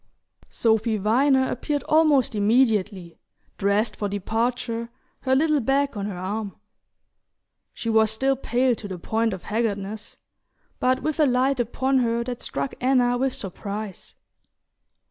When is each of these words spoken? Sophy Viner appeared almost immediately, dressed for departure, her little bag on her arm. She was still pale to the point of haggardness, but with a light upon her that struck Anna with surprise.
Sophy 0.49 0.97
Viner 0.97 1.51
appeared 1.51 1.83
almost 1.83 2.33
immediately, 2.33 3.19
dressed 3.59 3.95
for 3.95 4.09
departure, 4.09 4.89
her 5.19 5.35
little 5.35 5.59
bag 5.59 5.95
on 5.95 6.07
her 6.07 6.17
arm. 6.17 6.55
She 7.71 7.87
was 7.87 8.09
still 8.09 8.35
pale 8.35 8.73
to 8.73 8.87
the 8.87 8.97
point 8.97 9.31
of 9.31 9.43
haggardness, 9.43 10.17
but 10.79 11.03
with 11.03 11.19
a 11.19 11.27
light 11.27 11.59
upon 11.59 11.99
her 11.99 12.23
that 12.23 12.41
struck 12.41 12.73
Anna 12.81 13.15
with 13.15 13.33
surprise. 13.35 14.15